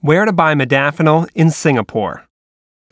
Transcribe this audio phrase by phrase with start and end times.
[0.00, 2.24] Where to buy modafinil in Singapore.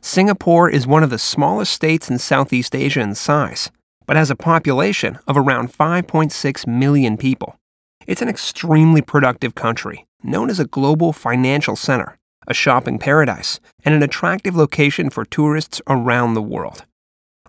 [0.02, 3.70] Singapore is one of the smallest states in Southeast Asia in size,
[4.06, 7.60] but has a population of around 5.6 million people.
[8.08, 13.94] It's an extremely productive country, known as a global financial center, a shopping paradise, and
[13.94, 16.86] an attractive location for tourists around the world.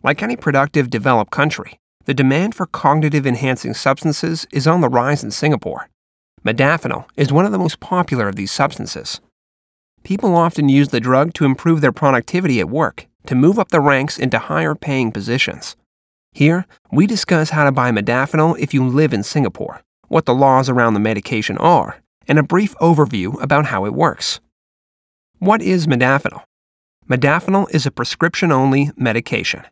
[0.03, 5.23] Like any productive developed country, the demand for cognitive enhancing substances is on the rise
[5.23, 5.89] in Singapore.
[6.45, 9.19] Modafinil is one of the most popular of these substances
[10.07, 13.81] people often use the drug to improve their productivity at work, to move up the
[13.81, 15.75] ranks into higher paying positions.
[16.31, 20.69] Here, we discuss how to buy modafinil if you live in Singapore, what the laws
[20.69, 24.39] around the medication are, and a brief overview about how it works.
[25.39, 26.41] What is modafinil?
[27.09, 29.63] Modafinil is a prescription only medication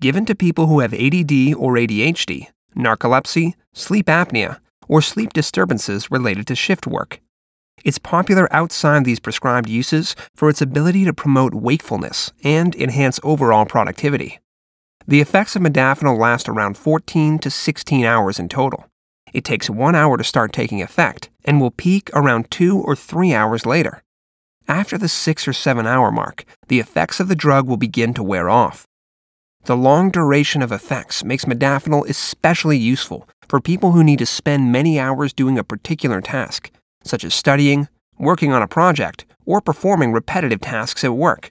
[0.00, 6.46] given to people who have ADD or ADHD, narcolepsy, sleep apnea, or sleep disturbances related
[6.46, 7.20] to shift work.
[7.84, 13.64] It's popular outside these prescribed uses for its ability to promote wakefulness and enhance overall
[13.64, 14.38] productivity.
[15.06, 18.86] The effects of modafinil last around 14 to 16 hours in total.
[19.32, 23.34] It takes one hour to start taking effect and will peak around two or three
[23.34, 24.02] hours later.
[24.68, 28.22] After the six or seven hour mark, the effects of the drug will begin to
[28.22, 28.86] wear off.
[29.64, 34.72] The long duration of effects makes modafinil especially useful for people who need to spend
[34.72, 36.70] many hours doing a particular task,
[37.04, 41.50] such as studying, working on a project, or performing repetitive tasks at work.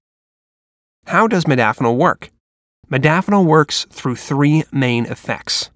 [1.08, 2.32] How does modafinil work?
[2.90, 5.70] Modafinil works through three main effects.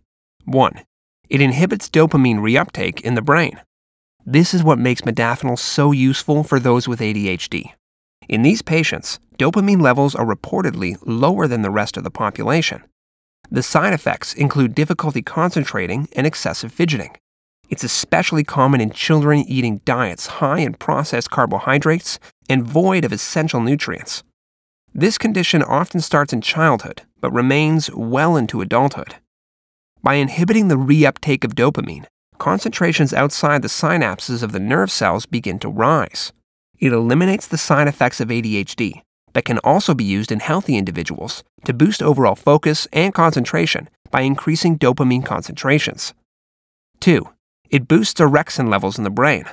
[0.45, 0.81] 1.
[1.29, 3.61] It inhibits dopamine reuptake in the brain.
[4.25, 7.73] This is what makes modafinil so useful for those with ADHD.
[8.27, 12.83] In these patients, dopamine levels are reportedly lower than the rest of the population.
[13.51, 17.15] The side effects include difficulty concentrating and excessive fidgeting.
[17.69, 23.61] It's especially common in children eating diets high in processed carbohydrates and void of essential
[23.61, 24.23] nutrients.
[24.93, 29.15] This condition often starts in childhood but remains well into adulthood.
[30.03, 32.05] By inhibiting the reuptake of dopamine,
[32.37, 36.31] concentrations outside the synapses of the nerve cells begin to rise.
[36.77, 39.01] It eliminates the side effects of ADHD,
[39.33, 44.21] but can also be used in healthy individuals to boost overall focus and concentration by
[44.21, 46.13] increasing dopamine concentrations.
[46.99, 47.27] 2.
[47.69, 49.45] It boosts orexin levels in the brain.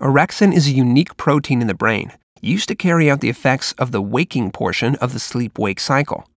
[0.00, 2.12] Orexin is a unique protein in the brain
[2.44, 6.28] used to carry out the effects of the waking portion of the sleep wake cycle.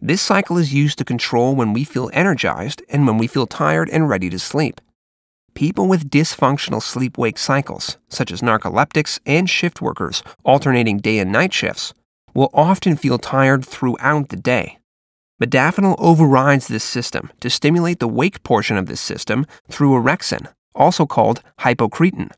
[0.00, 3.88] This cycle is used to control when we feel energized and when we feel tired
[3.88, 4.80] and ready to sleep.
[5.54, 11.32] People with dysfunctional sleep wake cycles, such as narcoleptics and shift workers alternating day and
[11.32, 11.94] night shifts,
[12.34, 14.76] will often feel tired throughout the day.
[15.42, 20.46] Modafinil overrides this system to stimulate the wake portion of this system through orexin,
[20.76, 22.30] also called hypocretin.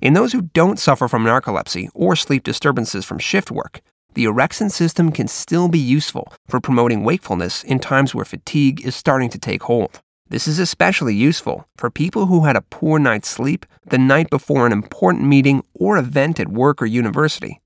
[0.00, 3.80] In those who don't suffer from narcolepsy or sleep disturbances from shift work,
[4.14, 8.94] the orexin system can still be useful for promoting wakefulness in times where fatigue is
[8.94, 10.00] starting to take hold.
[10.28, 14.66] This is especially useful for people who had a poor night's sleep the night before
[14.66, 17.60] an important meeting or event at work or university.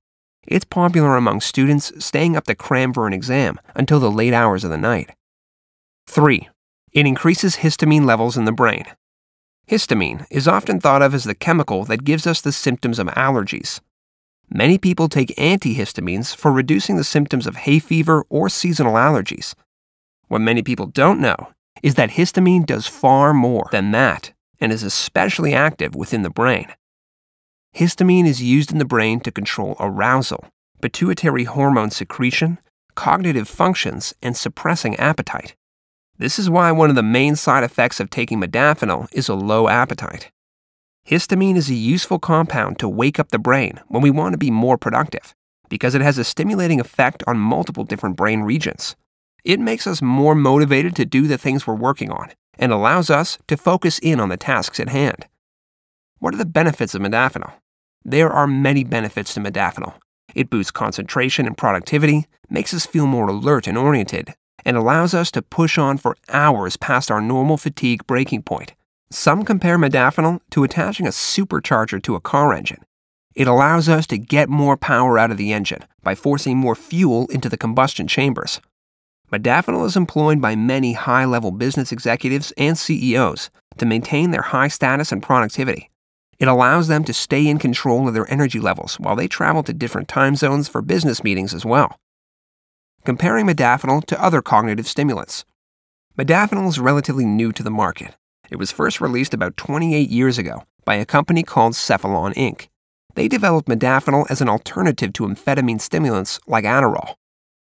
[0.46, 4.64] It's popular among students staying up to cram for an exam until the late hours
[4.64, 5.10] of the night.
[6.06, 6.48] 3.
[6.92, 8.84] It increases histamine levels in the brain.
[9.68, 13.80] Histamine is often thought of as the chemical that gives us the symptoms of allergies.
[14.48, 19.54] Many people take antihistamines for reducing the symptoms of hay fever or seasonal allergies.
[20.28, 21.48] What many people don't know
[21.82, 26.72] is that histamine does far more than that and is especially active within the brain.
[27.74, 30.44] Histamine is used in the brain to control arousal,
[30.80, 32.58] pituitary hormone secretion,
[32.94, 35.56] cognitive functions, and suppressing appetite.
[36.18, 39.68] This is why one of the main side effects of taking modafinil is a low
[39.68, 40.30] appetite.
[41.06, 44.50] Histamine is a useful compound to wake up the brain when we want to be
[44.50, 45.34] more productive
[45.68, 48.96] because it has a stimulating effect on multiple different brain regions.
[49.44, 53.38] It makes us more motivated to do the things we're working on and allows us
[53.48, 55.26] to focus in on the tasks at hand.
[56.18, 57.52] What are the benefits of modafinil?
[58.04, 59.94] There are many benefits to modafinil.
[60.34, 64.34] It boosts concentration and productivity, makes us feel more alert and oriented,
[64.66, 68.74] and allows us to push on for hours past our normal fatigue breaking point.
[69.10, 72.84] Some compare modafinil to attaching a supercharger to a car engine.
[73.36, 77.26] It allows us to get more power out of the engine by forcing more fuel
[77.28, 78.60] into the combustion chambers.
[79.30, 84.68] Modafinil is employed by many high level business executives and CEOs to maintain their high
[84.68, 85.90] status and productivity.
[86.40, 89.72] It allows them to stay in control of their energy levels while they travel to
[89.72, 91.96] different time zones for business meetings as well
[93.06, 95.44] comparing modafinil to other cognitive stimulants.
[96.18, 98.16] Modafinil is relatively new to the market.
[98.50, 102.68] It was first released about 28 years ago by a company called Cephalon Inc.
[103.14, 107.14] they developed modafinil as an alternative to amphetamine stimulants like Adderall.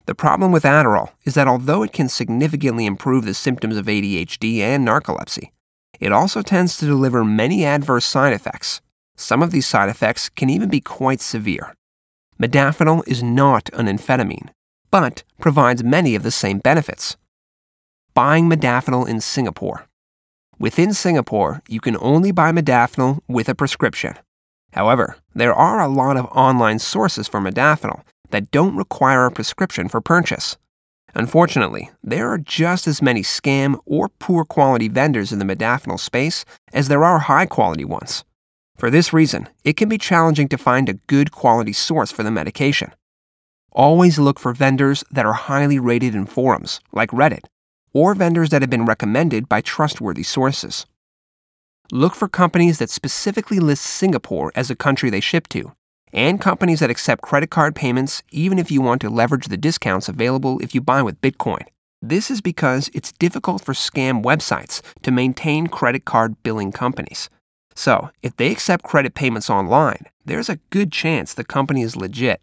[0.06, 4.60] The problem with Adderall is that although it can significantly improve the symptoms of ADHD
[4.60, 5.50] and narcolepsy,
[6.00, 8.82] it also tends to deliver many adverse side effects.
[9.16, 11.74] Some of these side effects can even be quite severe.
[12.40, 14.50] Modafinil is not an amphetamine,
[14.94, 17.18] but provides many of the same benefits.
[18.14, 19.88] Buying modafinil in Singapore.
[20.60, 24.14] Within Singapore, you can only buy modafinil with a prescription.
[24.74, 29.90] However, there are a lot of online sources for modafinil that don't require a prescription
[29.90, 30.58] for purchase.
[31.16, 36.46] Unfortunately, there are just as many scam or poor quality vendors in the modafinil space
[36.72, 38.26] as there are high quality ones.
[38.78, 42.30] For this reason, it can be challenging to find a good quality source for the
[42.30, 42.94] medication.
[43.76, 47.46] Always look for vendors that are highly rated in forums, like Reddit,
[47.92, 50.86] or vendors that have been recommended by trustworthy sources.
[51.92, 55.74] Look for companies that specifically list Singapore as a country they ship to,
[56.12, 60.08] and companies that accept credit card payments even if you want to leverage the discounts
[60.08, 61.64] available if you buy with Bitcoin.
[62.00, 67.28] This is because it's difficult for scam websites to maintain credit card billing companies.
[67.74, 72.40] So, if they accept credit payments online, there's a good chance the company is legit.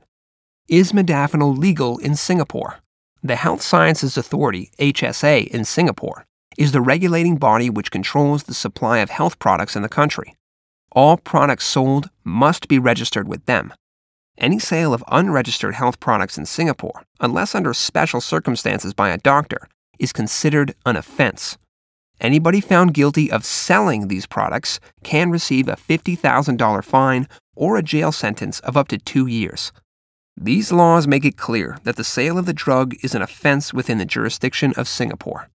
[0.70, 2.78] Is modafinil legal in Singapore?
[3.24, 6.26] The Health Sciences Authority, HSA, in Singapore
[6.56, 10.36] is the regulating body which controls the supply of health products in the country.
[10.92, 13.74] All products sold must be registered with them.
[14.38, 19.66] Any sale of unregistered health products in Singapore, unless under special circumstances by a doctor,
[19.98, 21.58] is considered an offense.
[22.20, 27.26] Anybody found guilty of selling these products can receive a $50,000 fine
[27.56, 29.72] or a jail sentence of up to two years.
[30.42, 33.98] These laws make it clear that the sale of the drug is an offense within
[33.98, 35.50] the jurisdiction of Singapore.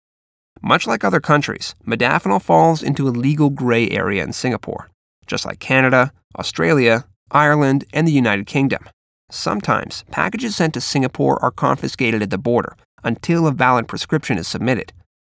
[0.61, 4.91] Much like other countries, modafinil falls into a legal gray area in Singapore,
[5.29, 8.89] just like Canada, Australia, Ireland, and the United Kingdom.
[9.31, 14.49] Sometimes, packages sent to Singapore are confiscated at the border until a valid prescription is
[14.49, 14.93] submitted.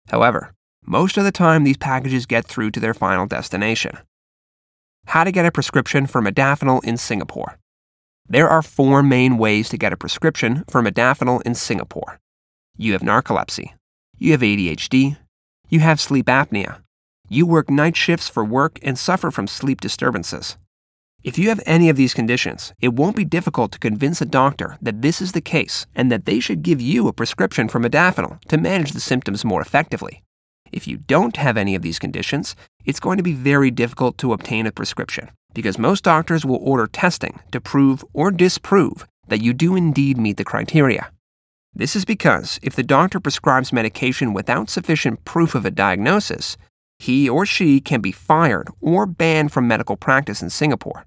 [0.10, 0.54] However,
[0.86, 3.98] most of the time, these packages get through to their final destination.
[5.08, 7.59] How to get a prescription for modafinil in Singapore.
[8.32, 12.20] There are four main ways to get a prescription for modafinil in Singapore.
[12.78, 13.74] You have narcolepsy,
[14.20, 15.18] you have ADHD,
[15.68, 16.84] you have sleep apnea,
[17.28, 20.58] you work night shifts for work and suffer from sleep disturbances.
[21.24, 24.78] If you have any of these conditions, it won't be difficult to convince a doctor
[24.80, 28.42] that this is the case and that they should give you a prescription for modafinil
[28.42, 30.22] to manage the symptoms more effectively.
[30.72, 32.56] If you don't have any of these conditions,
[32.86, 36.88] it's going to be very difficult to obtain a prescription because most doctors will order
[36.88, 41.12] testing to prove or disprove that you do indeed meet the criteria.
[41.74, 46.58] This is because if the doctor prescribes medication without sufficient proof of a diagnosis,
[46.98, 51.06] he or she can be fired or banned from medical practice in Singapore.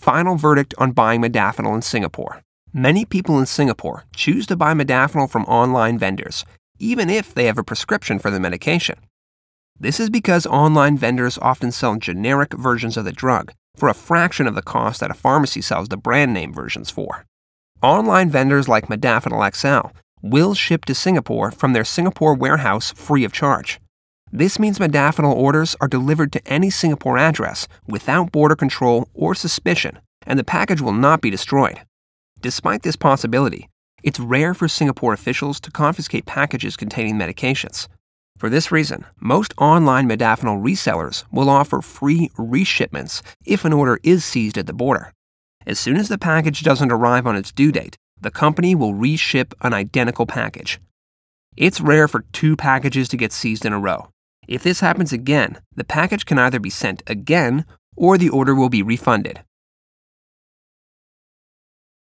[0.00, 2.42] Final verdict on buying modafinil in Singapore.
[2.72, 6.44] Many people in Singapore choose to buy modafinil from online vendors
[6.78, 8.98] even if they have a prescription for the medication.
[9.80, 14.48] This is because online vendors often sell generic versions of the drug for a fraction
[14.48, 17.24] of the cost that a pharmacy sells the brand name versions for.
[17.80, 23.32] Online vendors like Modafinil XL will ship to Singapore from their Singapore warehouse free of
[23.32, 23.78] charge.
[24.32, 30.00] This means modafinil orders are delivered to any Singapore address without border control or suspicion,
[30.26, 31.80] and the package will not be destroyed.
[32.40, 33.68] Despite this possibility,
[34.02, 37.86] it's rare for Singapore officials to confiscate packages containing medications.
[38.38, 44.24] For this reason, most online modafinil resellers will offer free reshipments if an order is
[44.24, 45.12] seized at the border.
[45.66, 49.54] As soon as the package doesn't arrive on its due date, the company will reship
[49.60, 50.78] an identical package.
[51.56, 54.08] It's rare for two packages to get seized in a row.
[54.46, 57.64] If this happens again, the package can either be sent again
[57.96, 59.42] or the order will be refunded.